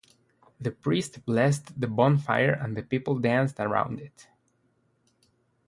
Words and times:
The 0.59 0.71
priest 0.71 1.23
blessed 1.27 1.79
the 1.79 1.85
bonfire 1.85 2.51
and 2.53 2.75
the 2.75 2.81
people 2.81 3.19
danced 3.19 3.59
around 3.59 3.99
it. 4.01 4.25